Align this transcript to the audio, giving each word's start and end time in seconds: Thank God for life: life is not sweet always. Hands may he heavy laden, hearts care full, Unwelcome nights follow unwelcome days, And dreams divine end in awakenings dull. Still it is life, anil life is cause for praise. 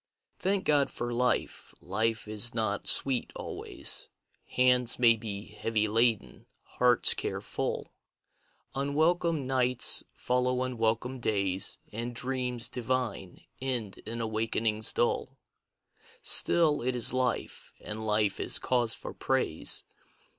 Thank 0.39 0.65
God 0.65 0.89
for 0.89 1.13
life: 1.13 1.75
life 1.79 2.27
is 2.27 2.55
not 2.55 2.87
sweet 2.87 3.31
always. 3.35 4.09
Hands 4.47 4.97
may 4.97 5.15
he 5.15 5.45
heavy 5.49 5.87
laden, 5.87 6.47
hearts 6.63 7.13
care 7.13 7.39
full, 7.39 7.93
Unwelcome 8.73 9.45
nights 9.45 10.03
follow 10.11 10.63
unwelcome 10.63 11.19
days, 11.19 11.77
And 11.91 12.15
dreams 12.15 12.67
divine 12.67 13.41
end 13.61 13.99
in 13.99 14.21
awakenings 14.21 14.91
dull. 14.91 15.37
Still 16.23 16.81
it 16.81 16.95
is 16.95 17.13
life, 17.13 17.71
anil 17.79 18.03
life 18.03 18.39
is 18.39 18.57
cause 18.57 18.95
for 18.95 19.13
praise. 19.13 19.83